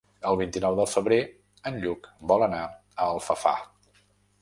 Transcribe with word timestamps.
El 0.27 0.37
vint-i-nou 0.37 0.77
de 0.79 0.85
febrer 0.93 1.19
en 1.73 1.79
Lluc 1.85 2.11
vol 2.33 2.49
anar 2.49 2.65
a 2.71 3.11
Alfafar. 3.13 3.57